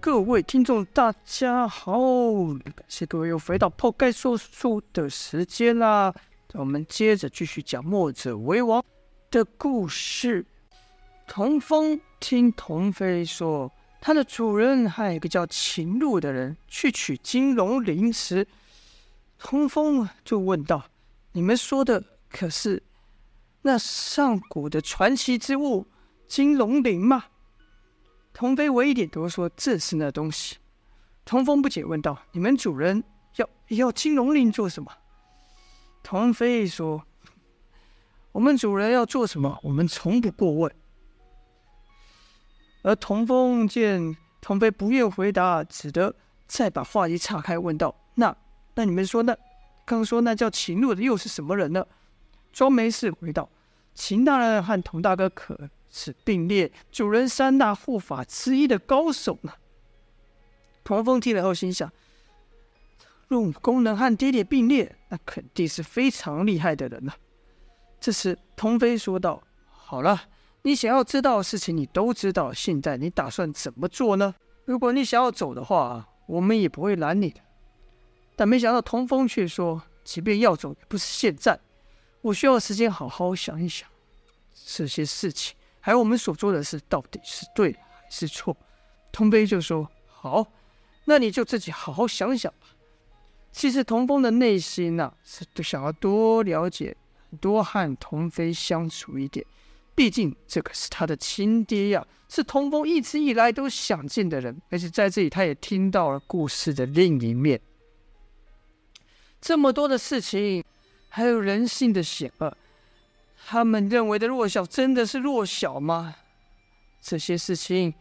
[0.00, 1.92] 各位听众，大家好！
[2.74, 6.14] 感谢各位又回到破盖说书的时间啦。
[6.52, 8.82] 我们接着继续讲墨者为王
[9.28, 10.46] 的故事。
[11.26, 18.46] 童风听童飞说，他的主人还有一个叫秦鹿的人去取金龙鳞时，
[19.36, 20.84] 童风就问道
[21.32, 22.84] ：“你们说的可是
[23.62, 25.88] 那上古的传奇之物
[26.28, 27.24] 金龙鳞吗？”
[28.38, 30.58] 童飞微一点头说：“这是那东西。”
[31.26, 33.02] 童风不解问道：“你们主人
[33.34, 34.92] 要要金龙鳞做什么？”
[36.04, 37.02] 童飞说
[38.30, 40.72] ：“我们主人要做什么，我们从不过问。”
[42.82, 46.14] 而童风见童飞不愿回答，只得
[46.46, 48.36] 再把话题岔开，问道：“那
[48.76, 49.36] 那你们说那
[49.84, 51.84] 刚说那叫秦鹿的又是什么人呢？”
[52.54, 53.50] 庄没事回道
[53.94, 59.52] ：“秦大人和童大哥可。”是并列主人三大护法之一的高手呢。
[60.84, 61.92] 童风听了后心想：
[63.28, 67.14] 若功能和爹爹并列，那肯定是非常厉害的人了。
[68.00, 70.28] 这时，童飞说道：“好了，
[70.62, 74.34] 你想要知道的事情你都知道，现在你打算怎么做呢？
[74.64, 77.40] 如果你想要走的话，我们也不会拦你的。”
[78.36, 81.58] 但没想到童风却说：“即便要走，也不是现在，
[82.22, 83.88] 我需要时间好好想一想
[84.64, 85.56] 这些事情。”
[85.88, 88.54] 而我们所做的事到底是对还是错？
[89.10, 90.46] 童飞就说：“好，
[91.06, 92.68] 那你就自己好好想想吧。”
[93.50, 96.94] 其实童风的内心呐、啊，是想要多了解、
[97.40, 99.42] 多和童飞相处一点。
[99.94, 104.60] 毕竟这个是他的亲爹呀，是童风一直以来都想见的人。
[104.68, 107.58] 而且在这里，他也听到了故事的另一面。
[109.40, 110.62] 这么多的事情，
[111.08, 112.54] 还有人性的险恶。
[113.50, 116.16] 他们认为的弱小真的是弱小吗？
[117.00, 117.94] 这些事情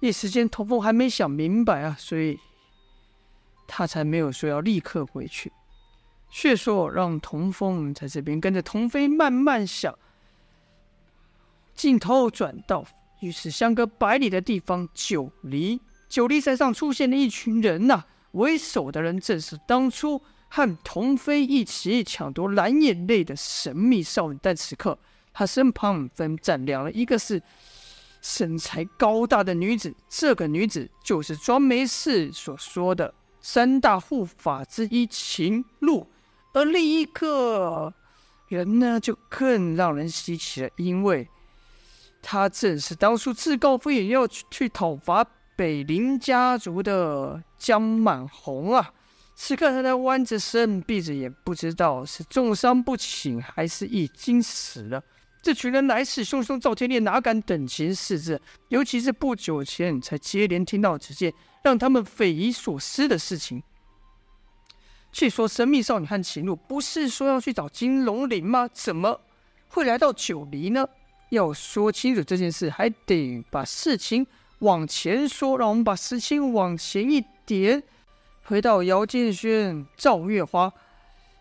[0.00, 2.36] 一时间童风还没想明白啊，所以
[3.68, 5.52] 他才没有说要立刻回去。
[6.32, 9.96] 却说让童风在这边跟着童飞慢慢想。
[11.76, 12.84] 镜头转到
[13.20, 20.20] 与此相隔百里的地方，九黎，九黎山上出现了一群人呐、为首的人正是当初。
[20.54, 24.98] 和童飞一起抢夺蓝眼泪的神秘少女，但此刻
[25.32, 27.42] 她身旁分站两人，一个是
[28.20, 36.06] 身材高大的女子，这个女子就是庄梅氏所说的三大护法之一秦露，
[36.52, 37.94] 而另一个
[38.48, 41.26] 人呢，就更让人稀奇了，因为
[42.20, 45.26] 她正是当初自告奋勇要去讨伐
[45.56, 48.92] 北林家族的江满红啊。
[49.34, 55.02] 此刻他在弯着身，闭着眼，不知道是重伤不醒，还是已经死了。
[55.42, 58.40] 这群人来势汹汹，赵天烈哪敢等闲视之？
[58.68, 61.32] 尤其是不久前才接连听到这件
[61.64, 63.60] 让他们匪夷所思的事情。
[65.10, 68.68] 据说神秘少女和秦鹿不是说要去找金龙鳞吗？
[68.72, 69.20] 怎么
[69.66, 70.86] 会来到九黎呢？
[71.30, 74.26] 要说清楚这件事，还得把事情
[74.60, 75.58] 往前说。
[75.58, 77.82] 让我们把事情往前一点。
[78.44, 80.72] 回到姚建轩、赵月华、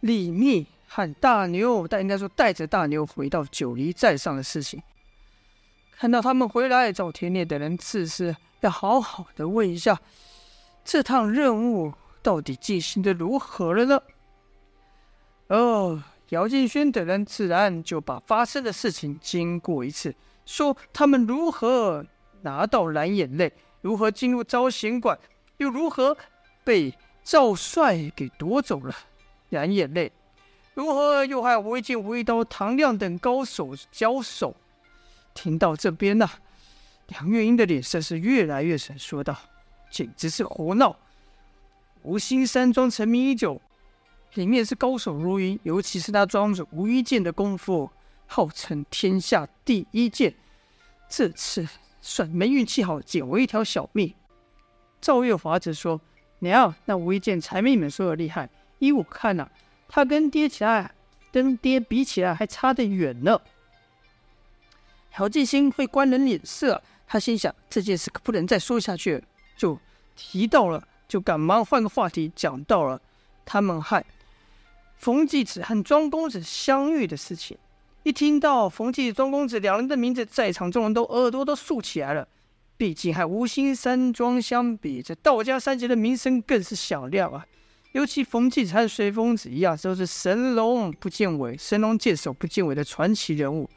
[0.00, 4.82] 李密和大牛，但应该说带着大牛回到九黎寨上的事情。
[5.98, 10.00] 看到他们回来，赵天烈等人自是要好好的问一下，
[10.84, 11.92] 这趟任务
[12.22, 14.02] 到底进行的如何了呢？
[15.48, 20.14] 哦，姚建轩等人自然就把发生的事情经过一次，
[20.44, 22.04] 说他们如何
[22.42, 23.52] 拿到蓝眼泪，
[23.82, 25.18] 如何进入招贤馆，
[25.58, 26.16] 又如何。
[26.66, 28.92] 被赵帅给夺走了
[29.50, 30.10] 蓝眼泪，
[30.74, 34.52] 如何又和吴一剑、吴一刀、唐亮等高手交手？
[35.32, 36.28] 听到这边呢、
[37.06, 39.38] 梁月英的脸色是越来越沉，说道
[39.92, 40.96] ：“简直是胡闹！
[42.02, 43.60] 无心山庄成名已久，
[44.34, 47.88] 里面是高手如云，尤其是那庄主吴一剑的功夫，
[48.26, 50.34] 号称天下第一剑。
[51.08, 51.68] 这次
[52.00, 54.12] 算没运气好，捡回一条小命。”
[55.00, 56.00] 赵月华则说。
[56.40, 58.48] 娘，那无意间才没你们说的厉害。
[58.78, 59.48] 依我看呐、
[59.88, 60.92] 他跟爹起来，
[61.32, 63.40] 跟爹比起来还差得远呢。
[65.18, 69.24] 姚继兴会观人脸色，他心想这件事可不能再说下去，
[69.56, 69.78] 就
[70.14, 73.00] 提到了，就赶忙换个话题，讲到了
[73.46, 74.04] 他们和
[74.96, 77.56] 冯继子和庄公子相遇的事情。
[78.02, 82.28] 一听到冯继子、庄公子两人的名字，在场众人都耳朵都竖起来了。
[82.76, 87.46] 毕竟和无心山庄相比，这道家三杰的名声更是响亮啊！
[87.92, 93.70] 尤其冯继子和随风子一样，都是神龙不见尾、神龙见首不见尾的传奇人物。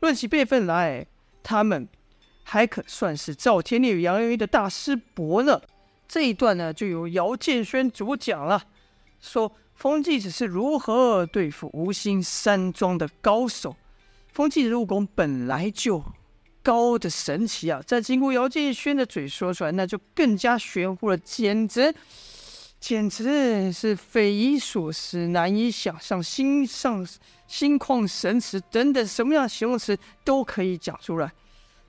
[0.00, 1.06] 论起辈分来，
[1.42, 1.88] 他们
[2.42, 5.62] 还可算是赵天烈与杨元玉的大师伯呢。
[6.06, 8.62] 这一段呢，就由姚建轩主讲了，
[9.20, 13.74] 说冯继子是如何对付无心山庄的高手。
[14.30, 16.04] 冯继子武功本来就
[16.62, 21.94] 高的神奇啊，再经过姚建轩的嘴说出来，那就更加玄乎了，简直
[22.80, 27.06] 简直是匪夷所思，难以想象，心上
[27.46, 31.32] 心旷神驰等等什么样的形容词都可以讲出来。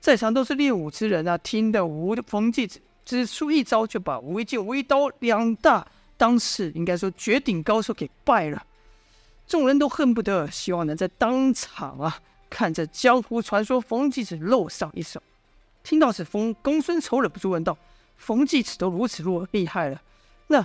[0.00, 2.80] 在场都是练武之人啊，听得吴风继子。
[3.04, 5.86] 只出一招就把吴一剑、吴一刀两大
[6.16, 8.64] 当世应该说绝顶高手给败了，
[9.46, 12.18] 众人都恨不得希望能在当场啊
[12.54, 15.20] 看着江湖传说冯继子露上一手。
[15.82, 17.76] 听到此风，公孙丑忍不住问道
[18.16, 20.00] ：“冯继子都如此弱厉害了，
[20.46, 20.64] 那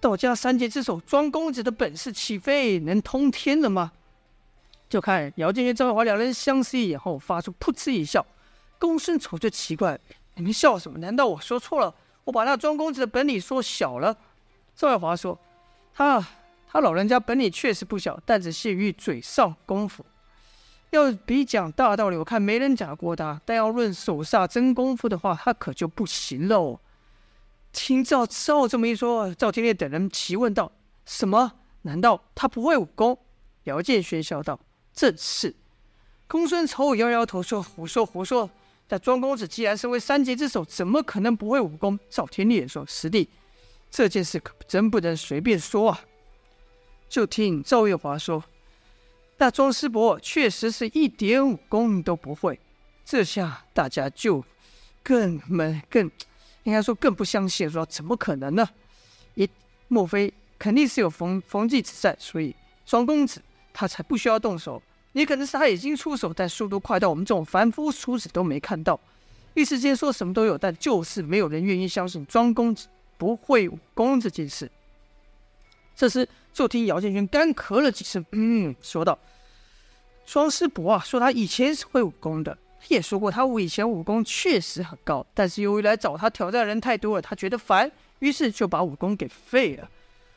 [0.00, 3.92] 道家三杰之首庄公子的本事岂非能通天了吗？”
[4.90, 8.26] 就看姚建轩、赵月华两人相视一眼后，发出噗嗤一笑。
[8.80, 9.96] 公孙丑就奇怪。
[10.34, 10.98] 你们笑什么？
[10.98, 11.94] 难道我说错了？
[12.24, 14.16] 我把那庄公子的本领说小了？
[14.74, 15.38] 赵爱华说
[15.94, 16.20] ：“他
[16.66, 20.04] 他老人家本领确实不小，但只限于嘴上功夫。
[20.94, 23.40] 要比讲大道理，我看没人讲过他。
[23.44, 26.80] 但要论手下真功夫的话，他可就不行喽。”
[27.72, 30.70] 听赵赵这么一说，赵天烈等人齐问道
[31.04, 31.52] ：“什么？
[31.82, 33.18] 难道他不会武功？”
[33.64, 34.60] 姚建轩笑道
[34.94, 35.54] ：“正是。”
[36.28, 38.48] 公孙丑摇摇头说：“胡说胡说。”
[38.86, 41.98] 但庄公子既然身为三杰之首，怎么可能不会武功？
[42.08, 43.28] 赵天烈说：“师弟，
[43.90, 46.00] 这件事可真不能随便说啊！”
[47.08, 48.44] 就听赵月华说
[49.38, 52.58] ：“那庄师伯确实是一点武功都不会。”
[53.04, 54.44] 这下大家就
[55.02, 56.10] 更闷，更
[56.62, 58.66] 应该说更不相信，说怎么可能呢？
[59.34, 59.48] 一
[59.88, 62.54] 莫非肯定是有冯冯继子在，所以
[62.86, 63.42] 庄公子
[63.72, 64.82] 他才不需要动手。
[65.12, 68.98] 也可能是他已经出手，但速度快到我们这种凡夫俗子都没看到。
[69.54, 74.68] 一时间说什么都有，但就是没有人愿意相信庄公子不会武功这件事。
[75.94, 79.18] 这时，就听姚建军干咳了几声，嗯，说道
[80.24, 82.56] ：“庄师伯啊，说他以前是会武功的，
[82.88, 87.90] 也说过他以前武功确实很高，但是由于来找他挑战的人太多了，他觉得烦，
[88.20, 89.90] 于是就把武功给废了。”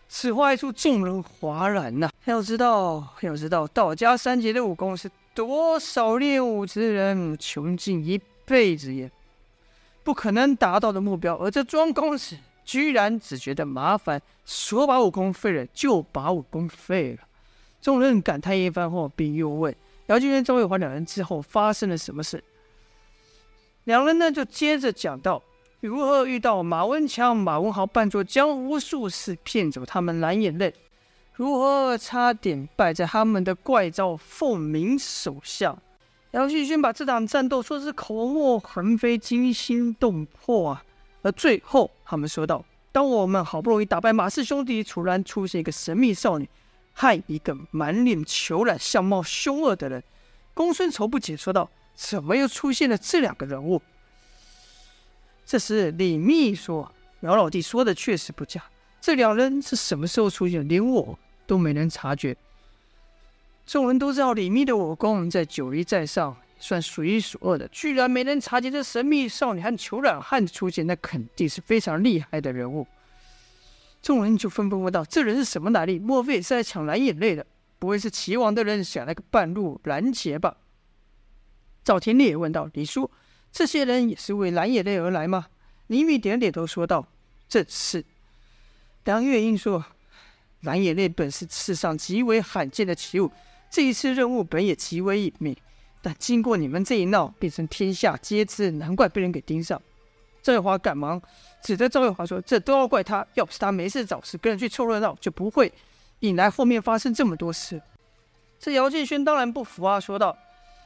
[0.09, 2.09] 此话一出，众人哗然呐！
[2.25, 9.11] 要知道，要知道，道家三杰的武功是多少练武之人穷尽一辈子也
[10.03, 12.37] 不可能达到的目标，而这庄公子
[12.67, 17.23] 居然只觉得麻烦，说把武功废了就把武功废了。
[17.81, 19.73] 众人感叹一番后，并又问
[20.07, 22.43] 姚金元、赵月华两人之后发生了什么事。
[23.85, 25.41] 两人呢，就接着讲到。
[25.79, 30.73] 如何遇到马文强、马文豪扮作江湖术士骗走他们蓝眼泪？
[31.35, 35.77] 如何差点败在他们的怪招凤鸣手下？
[36.31, 40.83] 姚继军把这场战斗说是口沫横飞、惊心动魄啊！
[41.27, 42.63] 而最后，他们说道
[42.93, 46.47] ：“当我们好不容易打败马氏兄弟，突然出现一个神秘少女
[46.93, 50.01] 和一个满脸虬髯、相貌凶恶的人。”
[50.55, 53.81] 公孙仇不解说道：“怎么又出现了这两个人物？”
[55.45, 56.89] 这时，李密说
[57.19, 58.63] ：“苗老弟说的确实不假，
[59.01, 62.37] 这两人是什么时候出现，连我都没能察觉。”
[63.67, 72.87] 众人都知道李密的武功在九黎寨上，算数一数二的，居然没能察觉这神秘少女和虬髯汉的出现，那肯定是非常厉害的人物。
[74.01, 75.99] 众人就纷纷问道：“这人是什么来历？
[75.99, 77.45] 莫非也是来抢蓝眼泪的？
[77.79, 80.57] 不会是齐王的人想来个半路拦截吧？”
[81.83, 83.09] 赵天烈也问道：“李叔。”
[83.49, 85.47] 这些人也是为蓝眼泪而来吗？
[85.87, 87.07] 李密点点头，说道
[87.47, 88.03] ：“正是。”
[89.05, 89.83] 梁月英说
[90.61, 93.31] ：“蓝眼泪本是世上极为罕见的奇物，
[93.71, 95.57] 这一次任务本也极为隐秘，
[96.07, 99.81] 但经过你们这一闹，变成天下皆知，难怪被人给盯上。”
[100.41, 101.21] 赵月华赶忙
[101.61, 105.69] 指着赵月华说：“这都要怪他，要不是他没事找事跟人去凑热闹，就不会
[106.21, 107.81] 引来后面发生这么多事。”
[108.57, 110.37] 这姚建轩当然不服啊，说道。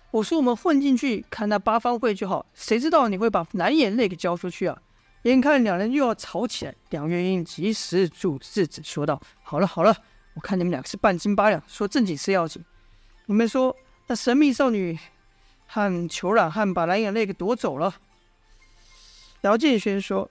[0.10, 4.82] 我说我们混进去看那八方会就好，谁知道你会把蓝眼泪给交出去啊？
[5.22, 9.96] 眼看两人又要吵起来，梁月英及时阻制止，说道：“好了好了，
[10.34, 12.66] 我看你们两个是半斤八两，说正经事要紧。
[13.28, 13.74] 你们说
[14.08, 14.98] 那神秘少女
[15.68, 17.96] 和虬髯汉把蓝眼泪给夺走了？”
[19.42, 20.30] 姚建轩说：“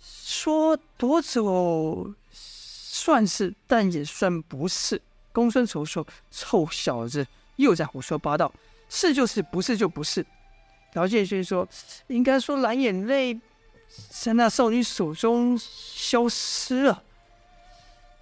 [0.00, 5.00] 说夺走算是，但也算不是。”
[5.32, 7.26] 公孙仇说：“臭小子，
[7.56, 8.52] 又在胡说八道。”
[8.90, 10.26] 是就是，不是就不是。
[10.94, 11.68] 姚建轩说
[12.08, 13.38] ：“应该说蓝眼泪
[14.08, 17.04] 在那少女手中消失了。”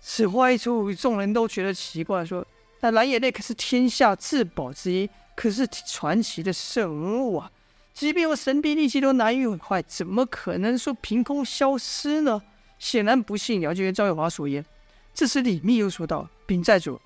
[0.02, 2.46] 此话一出，众人都觉得奇怪，说
[2.80, 7.50] ：“那蓝眼泪可是天下至宝之一，可是传奇的圣物啊！
[7.92, 12.40] 即便我神兵利器都难以毁坏，怎么可能说凭空消失呢？
[12.78, 14.64] 显然不信姚建元、赵月华所言。
[15.12, 17.00] 这时李密又说道：“禀寨主，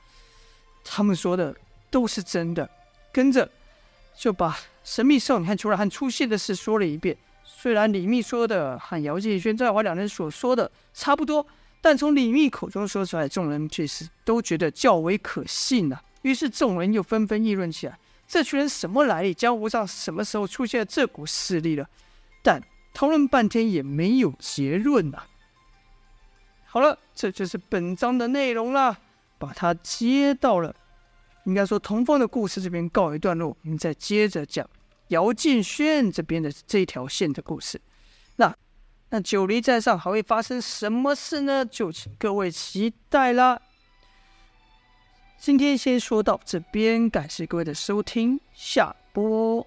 [0.85, 1.57] 他们说的
[1.91, 2.69] 都是真的。”
[3.11, 3.51] 跟着
[4.15, 7.17] 就把神秘少女和裘冉汉出现的事说了一遍。
[7.45, 11.47] 虽然李密说的和姚建轩、赵月华两人所说的差不多，
[11.83, 17.99] 但从李密口中说出来，众人确实都觉得较为可信呐、于是众人又纷纷议论起来。
[18.27, 19.35] 这群人什么来历？
[19.35, 21.87] 江湖上什么时候出现了这股势力了？
[22.43, 22.63] 但
[22.95, 25.25] 讨论半天也没有结论呐、
[26.65, 28.97] 好了，这就是本章的内容啦。
[29.39, 30.73] 把它接到了，
[31.47, 34.65] 应该说童风的故事这边告一段落，我们再接着讲
[35.09, 37.81] 姚建轩这边的这一条线的故事。
[39.15, 41.67] 那九黎寨上还会发生什么事呢？
[41.67, 43.61] 就请各位期待啦。
[45.39, 49.67] 今天先说到这边，感谢各位的收听，下播。